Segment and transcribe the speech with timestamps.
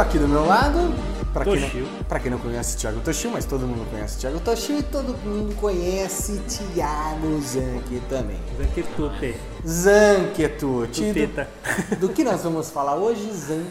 [0.00, 0.92] aqui do meu lado,
[1.32, 4.78] para quem, não- pra quem não conhece Thiago Toshio, mas todo mundo conhece Thiago Toshio
[4.78, 8.38] e todo mundo conhece Thiago Zanke também.
[8.58, 9.36] Zanquetupe.
[9.66, 11.04] Zanketuti.
[11.08, 11.48] Tupeta.
[11.90, 13.64] Do, do que nós vamos falar hoje, Zan?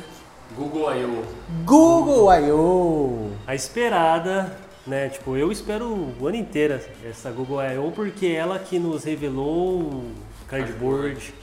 [0.55, 1.23] Google I.O.
[1.65, 3.32] Google I.O.
[3.46, 5.09] A esperada, né?
[5.09, 5.86] Tipo, eu espero
[6.19, 7.91] o ano inteiro essa Google I.O.
[7.91, 10.11] porque ela que nos revelou o
[10.47, 11.33] cardboard.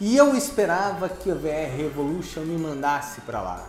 [0.00, 3.64] E eu esperava que o VR Revolution me mandasse pra lá.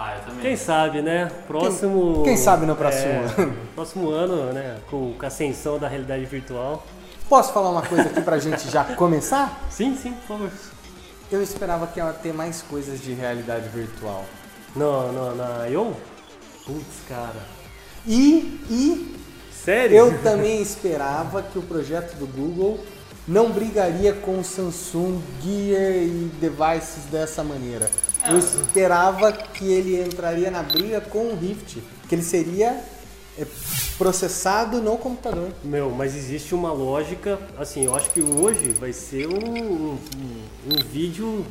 [0.00, 0.42] Ah, eu também.
[0.42, 1.28] Quem sabe, né?
[1.48, 2.22] Próximo.
[2.22, 3.56] quem sabe no próximo é, ano.
[3.74, 4.78] Próximo ano, né?
[4.88, 6.86] Com, com a ascensão da realidade virtual.
[7.28, 9.60] Posso falar uma coisa aqui pra gente já começar?
[9.68, 10.50] Sim, sim, por favor.
[11.32, 14.24] Eu esperava que ela ter mais coisas de realidade virtual.
[14.76, 15.92] Não, não, na I.O.?
[16.64, 17.42] Putz, cara.
[18.06, 19.16] E, e
[19.50, 19.96] Sério?
[19.96, 22.78] eu também esperava que o projeto do Google
[23.26, 27.90] não brigaria com o Samsung Gear e devices dessa maneira.
[28.26, 32.82] Eu esperava que ele entraria na briga com o Rift, que ele seria
[33.38, 33.46] é,
[33.96, 35.50] processado no computador.
[35.62, 39.98] Meu, mas existe uma lógica, assim, eu acho que hoje vai ser um, um,
[40.66, 41.46] um vídeo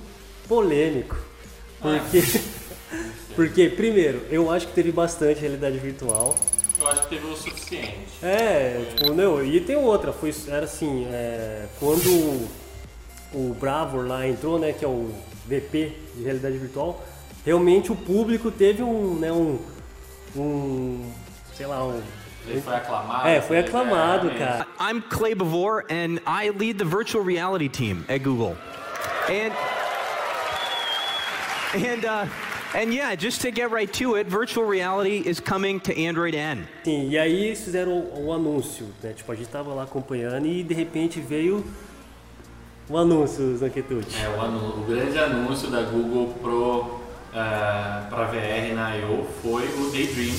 [0.48, 1.18] polêmico.
[1.82, 2.24] Porque,
[3.36, 6.36] porque, primeiro, eu acho que teve bastante realidade virtual.
[6.80, 8.08] Eu acho que teve o suficiente.
[8.22, 12.48] É, tipo, não, e tem outra, foi, era assim, é, quando
[13.34, 15.12] o Bravor lá entrou, né, que é o
[15.48, 17.06] VP de realidade virtual,
[17.46, 19.60] realmente o público teve um, né, um,
[20.36, 21.12] um
[21.54, 22.02] sei lá, um...
[22.46, 23.28] Ele foi aclamado.
[23.28, 24.40] É, foi né, aclamado, realmente.
[24.40, 24.68] cara.
[24.80, 28.56] I'm Clay Bavor, and I lead the virtual reality team at Google.
[29.30, 29.52] And
[31.76, 32.26] and uh,
[32.74, 36.66] and yeah, just to get right to it, virtual reality is coming to Android N.
[36.86, 39.12] Sim, e aí fizeram o, o anúncio, né?
[39.14, 41.66] Tipo, a gente tava lá acompanhando e de repente veio
[42.90, 44.18] o anúncio, Zanquetucci.
[44.22, 46.98] É, o, o grande anúncio da Google Pro
[48.10, 49.26] para VR na I.O.
[49.42, 50.34] foi o Daydream.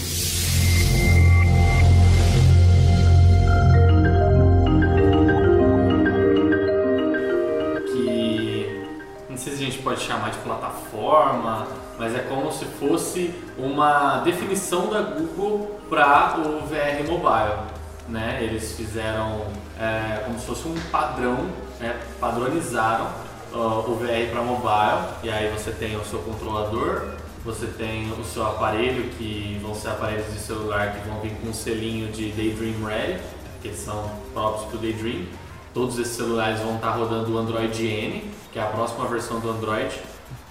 [7.86, 8.84] Que
[9.28, 11.66] não sei se a gente pode chamar de plataforma,
[11.98, 17.78] mas é como se fosse uma definição da Google para o VR mobile.
[18.08, 18.42] Né?
[18.42, 19.46] Eles fizeram
[19.78, 21.46] é, como se fosse um padrão,
[21.80, 22.00] né?
[22.20, 23.08] padronizaram
[23.52, 27.08] ó, o VR para mobile, e aí você tem o seu controlador,
[27.44, 31.48] você tem o seu aparelho, que vão ser aparelhos de celular que vão vir com
[31.48, 33.20] um selinho de Daydream Ready,
[33.62, 35.26] que são próprios para o Daydream.
[35.72, 39.50] Todos esses celulares vão estar rodando o Android N, que é a próxima versão do
[39.50, 39.94] Android,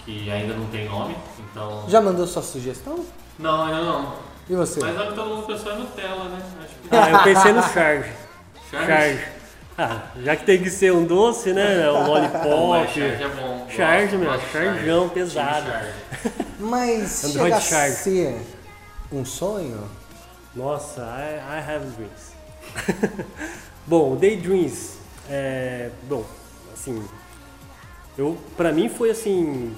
[0.04, 1.16] que ainda não tem nome.
[1.38, 1.84] Então.
[1.88, 3.04] Já mandou sua sugestão?
[3.38, 4.14] Não, ainda não.
[4.48, 4.80] E você?
[4.80, 6.38] Mas é o que todo mundo pensou é Nutella, né?
[6.64, 8.10] Acho que Ah, eu pensei no Charge.
[8.70, 8.86] Charge?
[8.86, 9.37] Charge.
[9.80, 11.82] Ah, já que tem que ser um doce, né?
[11.82, 12.92] É, lollipop.
[12.92, 13.66] Charge é bom.
[13.70, 15.70] Charge, meu, chargeão pesado.
[15.70, 15.92] Charge.
[16.58, 17.94] Mas Android chega a Charge.
[17.94, 18.40] ser
[19.12, 19.88] um sonho?
[20.56, 23.26] Nossa, I, I have dreams.
[23.86, 24.98] bom, o Daydreams,
[25.30, 26.24] é, bom,
[26.74, 27.00] assim,
[28.18, 29.72] eu, pra mim foi assim,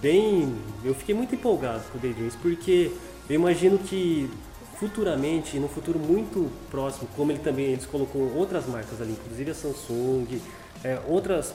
[0.00, 2.92] bem, eu fiquei muito empolgado com o Daydreams, porque
[3.28, 4.30] eu imagino que
[4.78, 9.54] futuramente, no futuro muito próximo, como ele também, eles colocou outras marcas ali, inclusive a
[9.54, 10.40] Samsung,
[10.82, 11.54] é, outras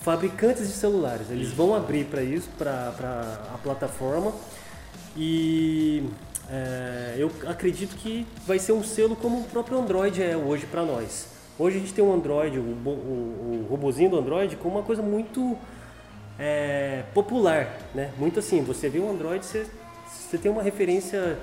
[0.00, 2.88] fabricantes de celulares, eles vão abrir para isso, para
[3.54, 4.32] a plataforma
[5.16, 6.04] e
[6.50, 10.82] é, eu acredito que vai ser um selo como o próprio Android é hoje para
[10.82, 11.28] nós.
[11.58, 15.02] Hoje a gente tem um Android, o, o, o robozinho do Android, como uma coisa
[15.02, 15.58] muito
[16.38, 18.12] é, popular, né?
[18.16, 19.66] Muito assim, você vê um Android, você,
[20.06, 21.36] você tem uma referência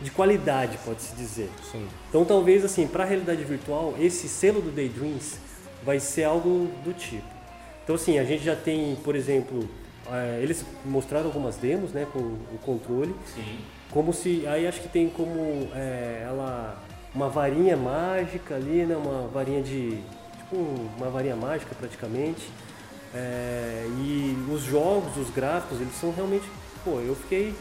[0.00, 1.50] de qualidade, pode-se dizer.
[1.70, 1.86] Sim.
[2.08, 5.38] Então talvez assim, para a realidade virtual, esse selo do Daydreams
[5.84, 7.26] vai ser algo do tipo.
[7.84, 9.68] Então assim, a gente já tem, por exemplo,
[10.10, 13.58] eh, eles mostraram algumas demos, né, com o controle, Sim.
[13.90, 16.76] como se aí acho que tem como eh, ela
[17.14, 19.98] uma varinha mágica ali, né, uma varinha de
[20.38, 22.48] tipo um- uma varinha mágica praticamente.
[23.14, 26.44] Eh, e os jogos, os gráficos, eles são realmente,
[26.84, 27.54] pô, eu fiquei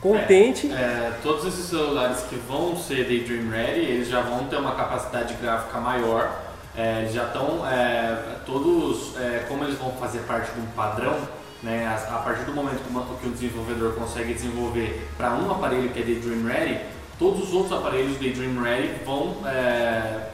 [0.00, 0.70] contente.
[0.72, 5.34] É, todos esses celulares que vão ser Daydream Ready, eles já vão ter uma capacidade
[5.34, 6.30] gráfica maior.
[6.76, 8.16] É, já estão é,
[8.46, 11.16] todos, é, como eles vão fazer parte de um padrão,
[11.62, 15.50] né, a, a partir do momento que, uma- que um desenvolvedor consegue desenvolver para um
[15.50, 16.80] aparelho que é Daydream Ready,
[17.18, 20.28] todos os outros aparelhos Daydream Ready vão é,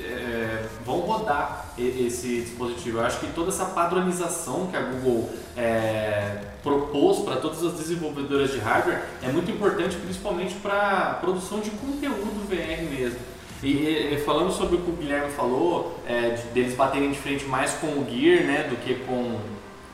[0.00, 2.98] é, vão rodar esse dispositivo.
[2.98, 8.50] Eu acho que toda essa padronização que a Google é, propôs para todas as desenvolvedoras
[8.52, 13.18] de hardware é muito importante, principalmente para produção de conteúdo VR mesmo.
[13.62, 13.68] E,
[14.14, 17.72] e- falando sobre o que o Guilherme falou, é, de- deles baterem de frente mais
[17.74, 19.38] com o Gear né, do que com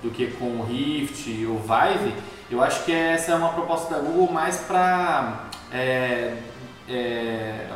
[0.02, 2.14] do que com o Rift, o Vive,
[2.48, 6.34] Eu acho que essa é uma proposta da Google mais para é,
[6.88, 7.66] é,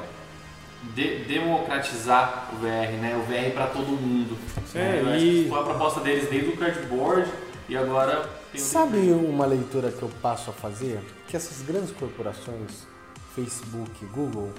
[0.94, 3.16] de- democratizar o VR, né?
[3.16, 4.36] O VR para todo mundo.
[4.74, 7.30] É, Eu acho e- que foi a proposta deles desde o cardboard
[7.68, 11.00] e agora Sabe uma leitura que eu passo a fazer?
[11.26, 12.86] Que essas grandes corporações,
[13.34, 14.50] Facebook, Google,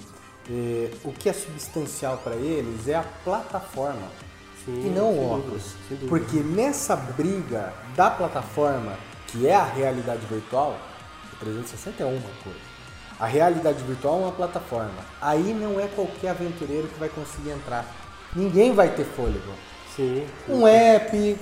[0.50, 4.08] eh, o que é substancial para eles é a plataforma
[4.64, 5.74] Sim, e não o óculos.
[5.88, 6.08] dúvida.
[6.08, 8.94] Porque nessa briga da plataforma,
[9.28, 10.76] que é a realidade virtual,
[11.32, 12.73] o 360 é uma coisa.
[13.18, 15.04] A realidade virtual é uma plataforma.
[15.20, 17.84] Aí não é qualquer aventureiro que vai conseguir entrar.
[18.34, 19.52] Ninguém vai ter fôlego.
[19.94, 20.26] Sim.
[20.48, 21.38] Um app,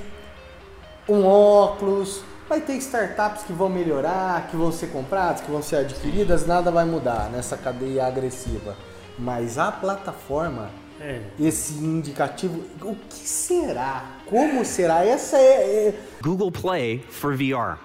[1.09, 5.77] um óculos, vai ter startups que vão melhorar, que vão ser compradas, que vão ser
[5.77, 8.77] adquiridas, nada vai mudar nessa cadeia agressiva.
[9.19, 10.71] Mas a plataforma,
[11.01, 11.21] É.
[11.41, 14.05] esse indicativo, o que será?
[14.27, 15.05] Como será?
[15.05, 17.79] Essa é, é- Google Play for VR.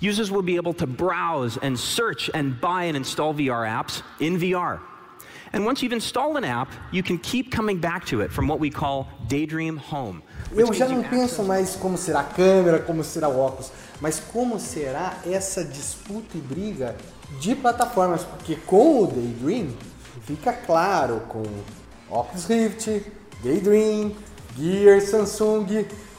[0.00, 4.38] Users will be able to browse and search and buy and install VR apps in
[4.38, 4.80] VR.
[5.52, 8.60] And once you've installed an app, you can keep coming back to it from what
[8.60, 10.22] we call Daydream Home.
[10.52, 14.60] Eu já não penso mais como será a câmera, como será o óculos, mas como
[14.60, 16.94] será essa disputa e briga
[17.40, 19.68] de plataformas, porque com o Daydream
[20.22, 21.42] fica claro com
[22.10, 23.02] Oculus Rift,
[23.42, 24.12] Daydream,
[24.58, 25.64] Gear, Samsung,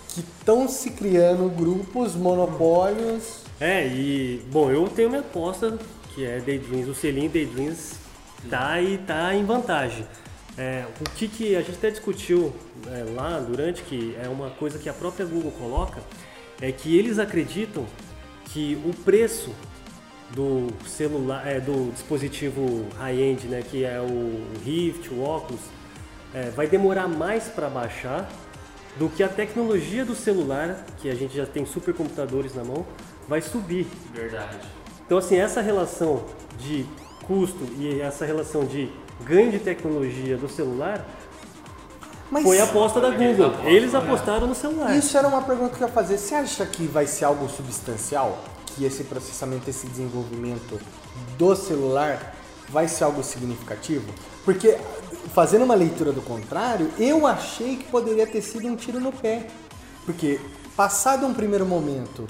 [0.09, 3.46] que estão se criando grupos, monopólios.
[3.59, 5.77] É, e bom, eu tenho minha aposta
[6.13, 7.95] que é Daydreams, o selinho Daydreams
[8.49, 10.05] tá e tá em vantagem.
[10.57, 12.53] É, o que, que a gente até discutiu
[12.87, 16.01] é, lá durante, que é uma coisa que a própria Google coloca,
[16.59, 17.85] é que eles acreditam
[18.45, 19.53] que o preço
[20.31, 25.61] do celular, é, do dispositivo high-end, né, que é o Rift, o óculos,
[26.33, 28.29] é, vai demorar mais para baixar
[28.97, 32.85] do que a tecnologia do celular, que a gente já tem supercomputadores na mão,
[33.27, 33.87] vai subir.
[34.13, 34.57] Verdade.
[35.05, 36.23] Então, assim, essa relação
[36.59, 36.85] de
[37.25, 38.89] custo e essa relação de
[39.23, 41.05] ganho de tecnologia do celular
[42.31, 43.45] Mas foi a aposta da Eles Google.
[43.47, 43.99] apostam, Eles né?
[43.99, 44.95] apostaram no celular.
[44.95, 46.17] isso era uma pergunta que eu ia fazer.
[46.17, 48.37] Você acha que vai ser algo substancial?
[48.65, 50.79] Que esse processamento, esse desenvolvimento
[51.37, 52.35] do celular
[52.69, 54.05] vai ser algo significativo?
[54.45, 54.77] Porque,
[55.33, 59.47] fazendo uma leitura do contrário, eu achei que poderia ter sido um tiro no pé.
[60.05, 60.39] Porque,
[60.75, 62.27] passado um primeiro momento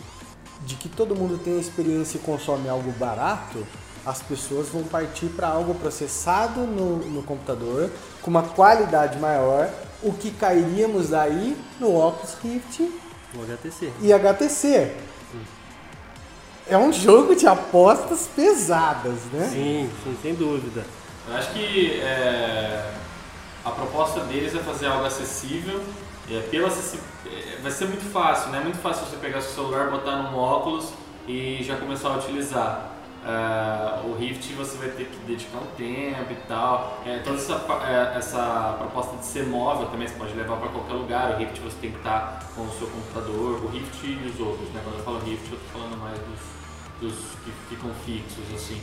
[0.65, 3.65] de que todo mundo tem a experiência e consome algo barato,
[4.06, 7.89] as pessoas vão partir para algo processado no, no computador,
[8.21, 9.69] com uma qualidade maior,
[10.01, 12.80] o que cairíamos daí no Oculus Rift
[13.33, 13.92] No HTC.
[14.01, 14.95] e HTC.
[16.69, 19.50] É um jogo de apostas pesadas, né?
[19.51, 20.86] Sim, sim, sem dúvida.
[21.30, 22.92] Eu acho que é,
[23.63, 25.81] a proposta deles é fazer algo acessível.
[26.29, 28.59] É, pela é, vai ser muito fácil, né?
[28.59, 30.91] Muito fácil você pegar seu celular, botar num óculos
[31.27, 32.94] e já começar a utilizar.
[33.25, 37.01] É, o Rift você vai ter que dedicar um tempo e tal.
[37.06, 37.53] É, toda essa,
[38.15, 41.31] essa proposta de ser móvel também você pode levar para qualquer lugar.
[41.31, 44.69] O Rift você tem que estar com o seu computador, o Rift e os outros.
[44.71, 44.81] Né?
[44.83, 46.39] Quando eu falo Rift, eu estou falando mais dos,
[47.00, 48.81] dos que ficam fixos assim.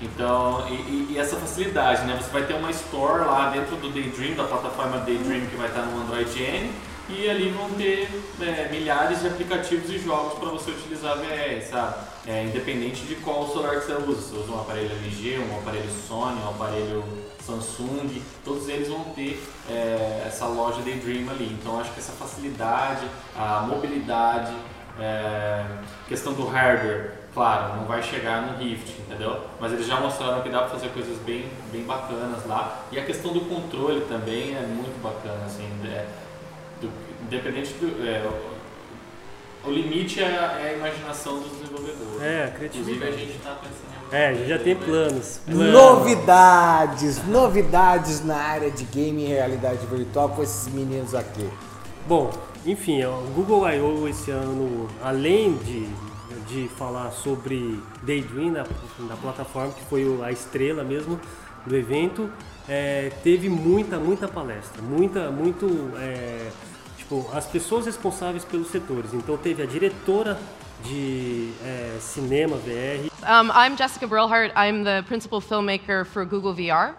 [0.00, 2.16] Então, e, e- essa facilidade, né?
[2.20, 5.82] Você vai ter uma store lá dentro do Daydream, da plataforma Daydream que vai estar
[5.82, 6.70] no Android N,
[7.08, 8.08] e ali vão ter
[8.40, 11.94] é, milhares de aplicativos e jogos para você utilizar VR, sabe?
[12.26, 14.20] É, independente de qual celular que você usa.
[14.20, 17.04] Se você usa um aparelho LG, um aparelho Sony, um aparelho
[17.44, 21.56] Samsung, todos eles vão ter é, essa loja Daydream ali.
[21.60, 24.52] Então, acho que essa facilidade, a mobilidade,
[25.00, 25.64] é,
[26.06, 29.38] questão do hardware, claro, não vai chegar no Rift, entendeu?
[29.60, 32.80] Mas eles já mostraram que dá para fazer coisas bem, bem bacanas lá.
[32.90, 36.04] E a questão do controle também é muito bacana, assim, é,
[36.80, 36.90] do-
[37.22, 37.86] independente do.
[38.04, 38.26] é,
[39.64, 42.22] o, o limite é, a- é a imaginação dos desenvolvedores.
[42.22, 45.08] É, a Inclusive a gente está pensando em É, a gente já tem desenvolver.
[45.08, 45.40] planos.
[45.46, 45.72] planos.
[45.72, 51.48] Novidades, novidades na área de game e realidade virtual com esses meninos aqui.
[52.08, 52.32] Bom,
[52.66, 54.08] enfim, o Google I.O.
[54.08, 55.86] esse ano, além de,
[56.48, 58.64] de falar sobre Daydream na,
[59.08, 61.20] na plataforma, que foi a estrela mesmo
[61.66, 62.30] do evento,
[62.68, 65.66] é, teve muita, muita palestra, muita, muito,
[65.98, 66.50] é,
[66.96, 69.12] tipo, as pessoas responsáveis pelos setores.
[69.12, 70.38] Então teve a diretora
[70.84, 74.52] de é, cinema VR, Um, I'm Jessica Brilhart.
[74.56, 76.94] I'm the principal filmmaker for Google VR.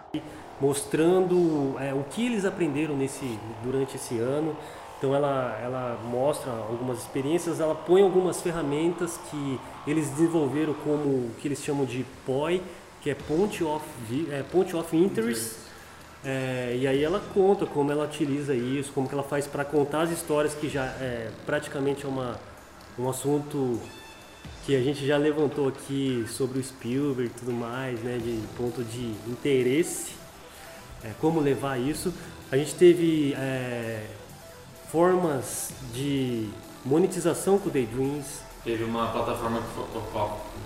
[0.60, 4.54] mostrando é, o que eles aprenderam nesse, durante esse ano.
[5.00, 11.30] Então ela, ela mostra algumas experiências, ela põe algumas ferramentas que eles desenvolveram como o
[11.40, 12.62] que eles chamam de POI,
[13.00, 13.82] que é Point of,
[14.30, 15.56] é, Point of Interest.
[16.22, 20.02] É, e aí ela conta como ela utiliza isso, como que ela faz para contar
[20.02, 22.38] as histórias que já é praticamente é uma,
[22.98, 24.00] um assunto que
[24.70, 28.84] que a gente já levantou aqui sobre o Spielberg e tudo mais, né, de ponto
[28.84, 30.12] de interesse,
[31.02, 32.12] é, como levar isso.
[32.52, 34.06] A gente teve é,
[34.90, 36.48] formas de
[36.84, 38.40] monetização com o Daydreams.
[38.64, 39.84] Teve uma plataforma que foi,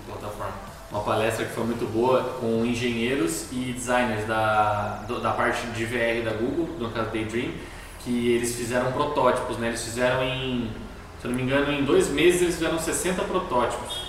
[0.07, 0.53] plataforma?
[0.91, 6.23] Uma palestra que foi muito boa com engenheiros e designers da, da parte de VR
[6.23, 7.51] da Google, no caso Daydream,
[7.99, 9.67] que eles fizeram protótipos, né?
[9.67, 10.69] Eles fizeram em,
[11.19, 14.05] se eu não me engano, em dois meses eles fizeram 60 protótipos.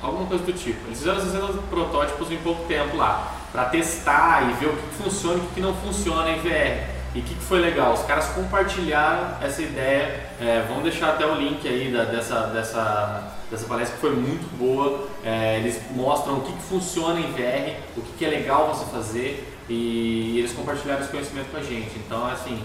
[0.00, 0.86] Alguma coisa do tipo.
[0.86, 5.36] Eles fizeram 60 protótipos em pouco tempo lá, para testar e ver o que funciona
[5.36, 6.97] e o que não funciona em VR.
[7.14, 7.94] E o que, que foi legal?
[7.94, 10.28] Os caras compartilharam essa ideia.
[10.40, 14.46] é, vamos deixar até o link aí da- dessa, dessa, dessa palestra que foi muito
[14.58, 15.08] boa.
[15.24, 18.84] É, eles mostram o que, que funciona em VR, o que, que é legal você
[18.86, 21.90] fazer e eles compartilharam esse conhecimento com a gente.
[21.98, 22.62] Então, assim,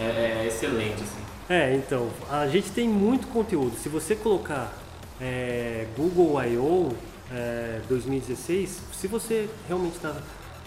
[0.00, 1.02] é, é excelente.
[1.02, 1.22] Assim.
[1.48, 3.76] É, então, a gente tem muito conteúdo.
[3.76, 4.72] Se você colocar
[5.20, 6.92] é, Google I.O.
[7.32, 10.12] é, 2016, se você realmente está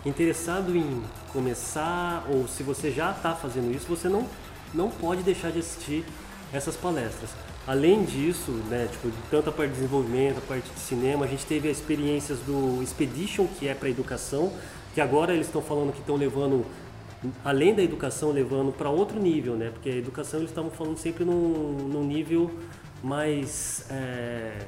[0.06, 1.02] interessado em
[1.34, 4.28] começar ou se você já está fazendo isso, você não,
[4.74, 6.06] não pode deixar de assistir
[6.54, 7.32] essas palestras.
[7.68, 11.46] Além disso, né, tipo, tanto a parte de desenvolvimento, a parte de cinema, a gente
[11.46, 14.54] teve as experiências do Expedition, que é para educação,
[14.94, 16.64] que agora eles estão falando que estão levando
[17.44, 19.72] além da educação, levando para outro nível, né?
[19.72, 22.52] Porque a educação eles estavam falando sempre num, num nível
[23.04, 24.60] mais é,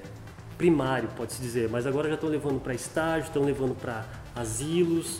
[0.57, 1.69] primário, pode-se dizer.
[1.69, 5.19] Mas agora já estão levando para estágio, estão levando para asilos.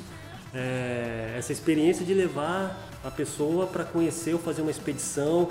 [0.53, 5.49] é, essa experiência de levar a pessoa para conhecer ou fazer uma expedição.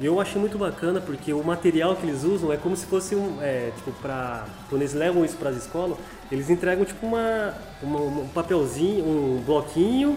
[0.00, 3.38] Eu achei muito bacana porque o material que eles usam é como se fosse um,
[3.42, 5.98] é, tipo, para quando eles levam isso para as escolas,
[6.30, 10.16] eles entregam tipo uma, uma- um papelzinho, um bloquinho,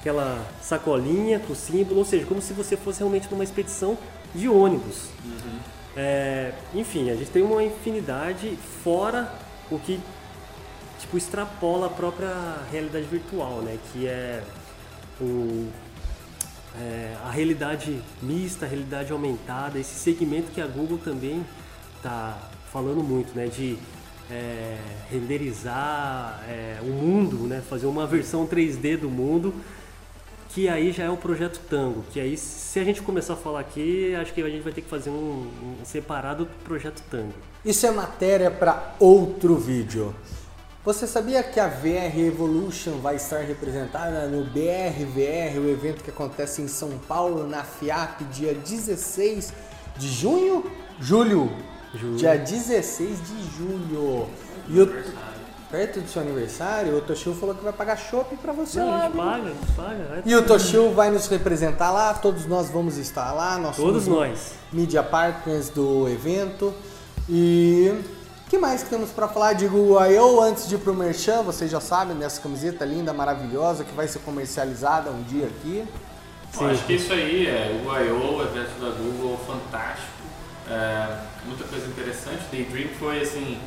[0.00, 3.96] aquela sacolinha com símbolo, ou seja, como se você fosse realmente numa expedição
[4.34, 5.06] de ônibus.
[5.96, 9.32] É, enfim, a gente tem uma infinidade fora
[9.70, 10.00] o que
[11.00, 12.32] tipo extrapola a própria
[12.70, 13.78] realidade virtual, né?
[13.92, 14.42] Que é
[15.20, 15.68] o
[16.80, 21.44] é, a realidade mista, a realidade aumentada, esse segmento que a Google também
[21.96, 22.38] está
[22.72, 23.76] falando muito, né, de
[24.30, 24.78] é,
[25.10, 29.54] renderizar é, o mundo, né, fazer uma versão 3D do mundo,
[30.54, 33.60] que aí já é o projeto Tango, que aí se a gente começar a falar
[33.60, 37.32] aqui, acho que a gente vai ter que fazer um, um separado do projeto Tango.
[37.64, 40.14] Isso é matéria para outro vídeo.
[40.84, 46.60] Você sabia que a VR Evolution vai estar representada no BRVR, o evento que acontece
[46.60, 49.52] em São Paulo, na FIAP, dia 16
[49.96, 50.70] de junho?
[51.00, 51.50] Julho.
[51.94, 52.16] Julho.
[52.16, 54.28] Dia 16 de julho.
[54.68, 55.04] E o,
[55.72, 58.98] perto do seu aniversário, o Toshio falou que vai pagar shopping para você Não, lá.
[58.98, 59.94] a gente paga, a gente paga.
[59.94, 60.22] né?
[60.26, 63.56] E o Toshio vai nos representar lá, todos nós vamos estar lá.
[63.56, 64.52] Nós Todos nós.
[64.70, 66.74] Media Partners do evento.
[67.28, 67.90] E
[68.46, 70.42] o que mais que temos para falar de Google I.O.
[70.42, 71.42] antes de ir pro Merchan?
[71.42, 75.84] Vocês já sabem dessa camiseta linda, maravilhosa, que vai ser comercializada um dia aqui.
[76.54, 80.12] Bom, acho que isso aí é o I.O., o evento da Google, fantástico.
[80.68, 82.42] É, muita coisa interessante.
[82.52, 83.58] Daydream foi assim,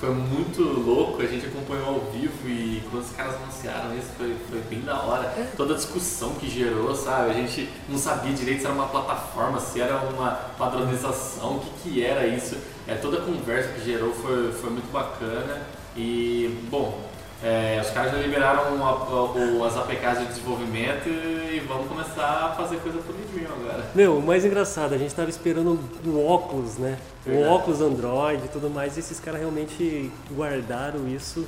[0.00, 4.36] foi muito louco, a gente acompanhou ao vivo e quando os caras anunciaram isso foi,
[4.48, 5.50] foi bem da hora.
[5.56, 7.30] Toda a discussão que gerou, sabe?
[7.30, 11.70] A gente não sabia direito se era uma plataforma, se era uma padronização, o que,
[11.82, 12.56] que era isso.
[12.86, 15.62] É, toda a conversa que gerou foi, foi muito bacana.
[15.96, 17.07] E, bom,
[17.42, 22.54] é, os caras já liberaram a- o- as APKs de desenvolvimento e vamos começar a
[22.56, 23.84] fazer coisa Daydream agora.
[23.94, 26.98] Meu, o mais engraçado, a gente tava esperando o óculos, né?
[27.26, 27.52] O Verdade.
[27.54, 31.46] óculos Android e tudo mais, e esses caras realmente guardaram isso,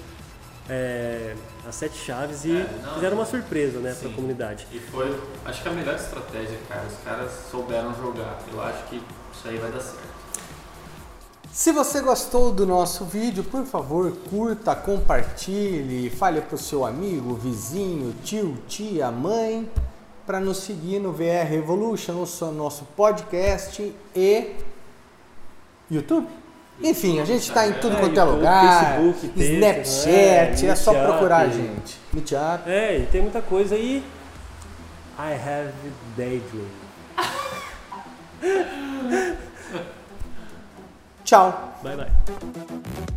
[0.69, 1.35] é,
[1.69, 4.15] as sete chaves e É, não, fizeram uma surpresa, né, pra sim.
[4.15, 4.67] comunidade.
[4.73, 6.85] E foi, acho que a melhor estratégia, cara.
[6.87, 8.39] Os caras souberam jogar.
[8.53, 10.10] Eu acho que isso aí vai dar certo.
[11.53, 17.35] Se você gostou do nosso vídeo, por favor, curta, compartilhe, fale para o seu amigo,
[17.35, 19.69] vizinho, tio, tia, mãe,
[20.25, 24.55] para nos seguir no VR Evolution, o nosso podcast e
[25.91, 26.29] YouTube.
[26.81, 30.95] Enfim, a gente está em tudo quanto é lugar, Facebook, Twitter, Snapchat, é, é só
[30.95, 31.99] procurar a gente.
[32.13, 32.71] Meetup.
[32.71, 34.05] É, e tem muita coisa aí.
[35.19, 35.73] I have
[36.17, 36.69] daydream.
[41.31, 41.53] Tchau.
[41.85, 43.11] Bye bye.